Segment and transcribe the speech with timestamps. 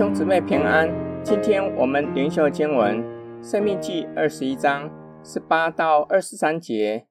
[0.00, 0.88] 兄姊妹平安，
[1.22, 3.04] 今天我们灵修经文
[3.46, 4.90] 《生命记》二十一章
[5.22, 7.06] 十八到二十三节。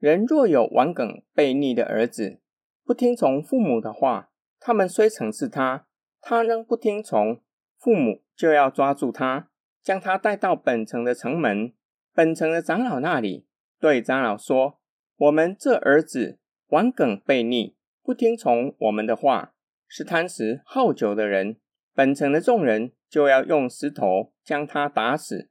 [0.00, 2.40] 人若有顽梗悖逆的儿子，
[2.84, 5.86] 不听从父母的话，他们虽惩治他，
[6.20, 7.40] 他仍不听从，
[7.78, 9.48] 父母就要抓住他，
[9.80, 11.74] 将他带到本城的城门，
[12.12, 13.46] 本城的长老那里，
[13.78, 14.80] 对长老说
[15.16, 19.54] ：“我们这儿子顽梗悖逆，不听从我们的话，
[19.86, 21.58] 是贪食好酒的人。”
[21.96, 25.48] 本城的众人就要用石头将他打死，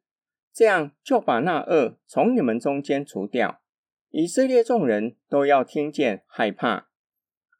[0.54, 3.62] 这样就把那恶从你们中间除掉。
[4.12, 6.90] 以色列众人都要听见害怕。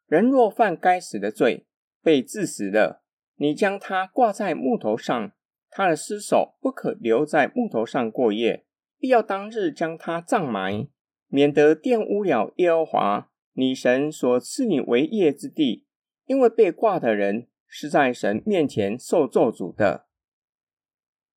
[0.06, 1.66] 人若犯该死的罪，
[2.00, 3.02] 被治死了，
[3.34, 5.32] 你将他挂在木头上，
[5.68, 8.66] 他的尸首不可留在木头上过夜，
[9.00, 10.86] 必要当日将他葬埋，
[11.26, 15.84] 免得玷污了耶和华你神所赐你为业之地，
[16.26, 17.48] 因为被挂的人。
[17.78, 20.06] 是在神面前受咒诅的。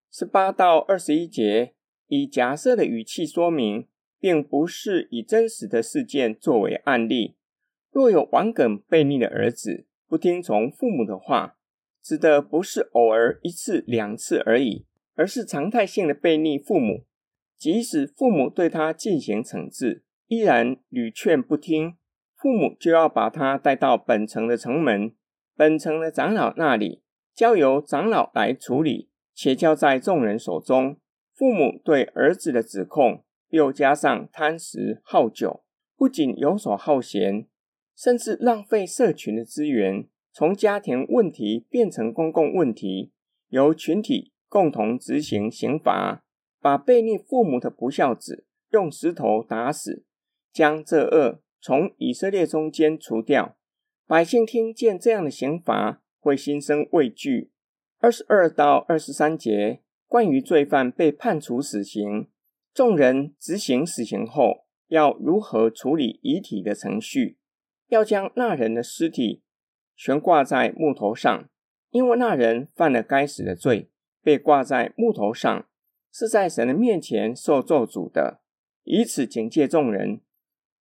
[0.10, 1.74] 十八到二十一节，
[2.08, 3.90] 以假设的语气说明，
[4.22, 7.36] 并不是以真实的事件作为案例。
[7.92, 11.58] 若有顽梗悖逆的儿子，不听从父母的话，
[12.02, 17.06] 指的不是偶尔一次两次而已，而是常态性的悖逆父母。
[17.58, 21.98] 即使父母对他进行惩治，依然屡劝不听，
[22.38, 25.14] 父母就要把他带到本城的城门。
[25.60, 27.02] 本城的长老那里，
[27.36, 30.96] 交由长老来处理，且交在众人手中。
[31.36, 35.66] 父母对儿子的指控，又加上贪食好酒，
[35.98, 37.46] 不仅游手好闲，
[37.94, 43.12] 甚至浪费社群的资源，从家庭问题变成公共问题，
[43.50, 46.24] 由群体共同执行刑罚，
[46.62, 50.06] 把悖逆父母的不孝子用石头打死，
[50.54, 53.58] 将这恶从以色列中间除掉。
[54.10, 57.52] 百姓听见这样的刑罚，会心生畏惧。
[58.00, 62.28] 二十二到二十三节，关于罪犯被判处死刑，
[62.74, 67.38] 众人执行死刑后，要如何处理遗体的程序？
[67.90, 69.44] 要将那人的尸体
[69.96, 71.48] 悬挂在木头上，
[71.92, 73.92] 因为那人犯了该死的罪，
[74.24, 75.68] 被挂在木头上，
[76.12, 78.42] 是在神的面前受咒诅的。
[78.86, 80.22] 以此警戒众人，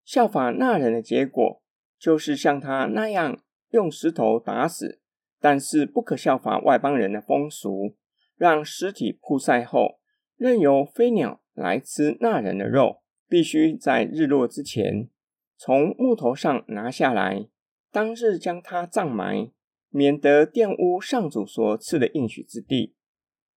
[0.02, 1.60] 效法那人的结果。
[1.98, 5.00] 就是像他那样用石头打死，
[5.40, 7.96] 但是不可效法外邦人的风俗，
[8.36, 9.98] 让尸体曝晒后，
[10.36, 15.08] 任由飞鸟来吃那人的肉，必须在日落之前
[15.56, 17.48] 从木头上拿下来，
[17.90, 19.50] 当日将它葬埋，
[19.90, 22.94] 免得玷污上主所赐的应许之地。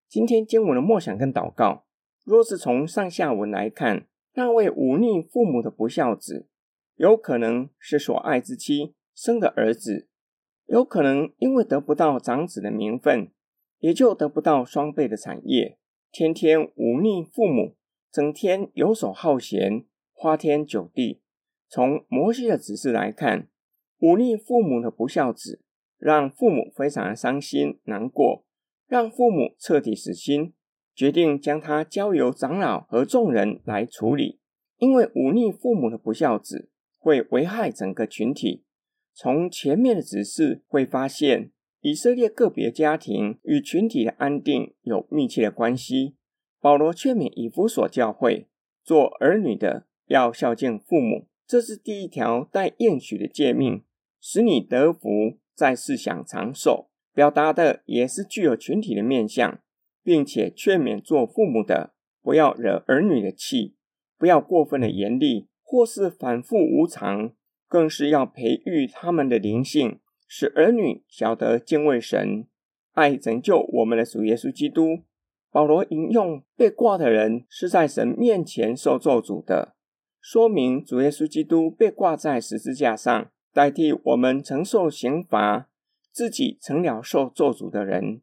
[0.08, 1.86] 今天经文的默想跟祷告，
[2.24, 6.48] 若是从上下文来看，那位忤逆父母的不孝子。
[7.02, 10.08] 有可能是所爱之妻生的儿子，
[10.68, 13.32] 有可能因为得不到长子的名分，
[13.80, 15.80] 也就得不到双倍的产业。
[16.12, 17.76] 天天忤逆父母，
[18.12, 21.24] 整天游手好闲，花天酒地。
[21.68, 23.48] 从摩西的指示来看，
[23.98, 25.64] 忤逆父母的不孝子，
[25.98, 28.46] 让父母非常的伤心难过，
[28.86, 30.54] 让父母彻底死心，
[30.94, 34.40] 决定将他交由长老和众人来处理。
[34.78, 36.68] 因为忤逆父母的不孝子。
[37.02, 38.64] 会危害整个群体。
[39.14, 41.52] 从前面的指示会发现，
[41.82, 46.16] 以色列个别家庭与群体的安定有密切的关系。
[46.60, 48.48] 保罗劝勉以弗所教会，
[48.84, 53.84] 做儿女的要孝敬父母，这是第一条带应许的诫命，
[54.22, 56.90] 使你得福，在世享长寿。
[57.14, 59.60] 表达的也是具有群体的面向，
[60.02, 63.76] 并且劝勉做父母的不要惹儿女的气，
[64.18, 65.50] 不要过分的严厉。
[65.72, 67.32] 或是反复无常，
[67.70, 72.46] 更是要培育他们的灵性，使儿女晓得敬畏神，
[72.92, 75.04] 爱拯救我们的主耶稣基督。
[75.50, 79.74] 保罗引用被挂的人是在神面前受咒诅的，
[80.20, 85.70] 说明主耶稣基督被挂在十字架上，代替我们承受刑罚，
[86.12, 88.22] 自己成了受咒诅的人，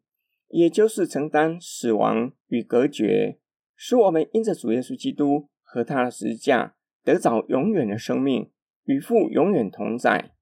[0.49, 3.38] 也就是承担死亡与隔绝，
[3.75, 6.75] 使我们因着主耶稣基督和他的十字架。
[7.04, 8.50] 得着永远的生命，
[8.84, 10.32] 与父永远同在。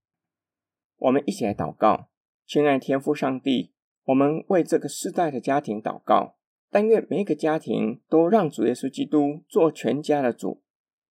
[0.99, 2.09] 我们一起来祷告，
[2.47, 3.73] 亲爱天父上帝，
[4.05, 6.37] 我们为这个世代的家庭祷告，
[6.71, 10.63] 但愿每一个家庭都让主耶稣基督做全家的主，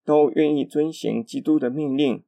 [0.03, 2.23] 都愿意遵行基督的命令。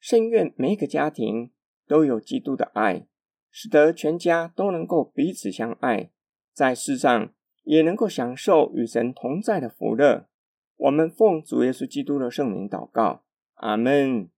[0.00, 1.50] 甚愿每一个家庭
[1.86, 3.06] 都有基督的爱，
[3.50, 6.10] 使得全家都能够彼此相爱，
[6.52, 7.34] 在世上
[7.64, 10.28] 也能够享受与神同在的福乐。
[10.78, 13.22] 我们奉主耶稣基督的圣名祷告
[13.54, 14.28] 阿门。